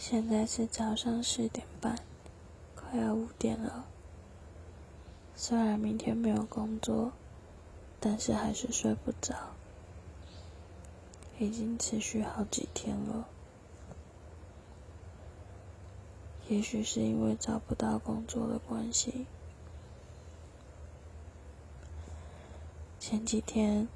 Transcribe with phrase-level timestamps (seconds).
[0.00, 1.94] 现在是早上十点半，
[2.74, 3.84] 快要五点了。
[5.36, 7.12] 虽然明天没有工作，
[8.00, 9.50] 但是还是睡不着，
[11.38, 13.28] 已经持续好几天了。
[16.48, 19.26] 也许是因为找不到工作的关系，
[22.98, 23.86] 前几天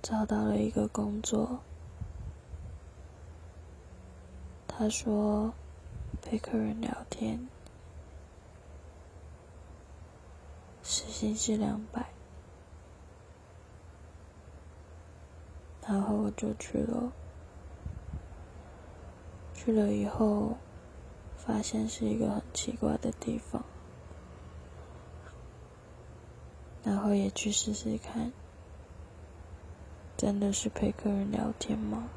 [0.00, 1.58] 找到了一个工作。
[4.78, 5.52] 他说
[6.22, 7.48] ：“陪客人聊天，
[10.84, 12.14] 时薪是两百。”
[15.82, 17.12] 然后我就去了。
[19.52, 20.56] 去了以后，
[21.34, 23.64] 发现是一个很奇怪的地方。
[26.84, 28.32] 然后也去试试看，
[30.16, 32.08] 真的是陪客人聊天吗？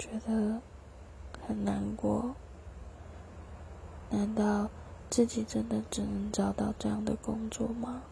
[0.00, 0.62] 觉得
[1.46, 2.34] 很难过，
[4.08, 4.70] 难道
[5.10, 8.02] 自己真的只能找到这样的工作吗？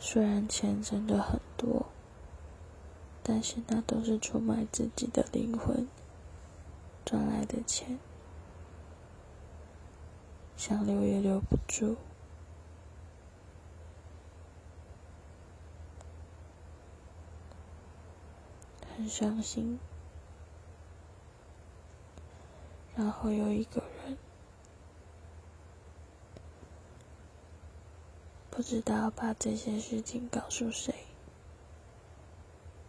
[0.00, 1.86] 虽然钱真的很多，
[3.22, 5.86] 但是那都是出卖自己的灵魂
[7.04, 8.00] 赚来的钱，
[10.56, 11.96] 想留也留不住。
[18.96, 19.78] 很伤心，
[22.96, 24.16] 然后有一个人
[28.50, 30.94] 不知道把这些事情告诉谁，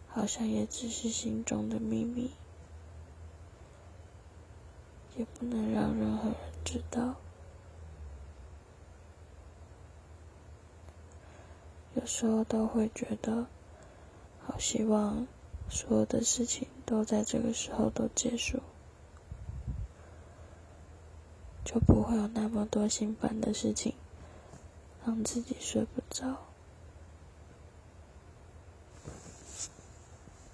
[0.08, 2.30] 好像也只是心中的秘密，
[5.16, 7.16] 也不能让任何人知道。
[11.94, 13.46] 有时候都会觉得，
[14.46, 15.26] 好希望。
[15.68, 18.60] 所有的事情都在这个时候都结束，
[21.64, 23.94] 就不会有那么多心烦的事情，
[25.04, 26.36] 让自己睡不着。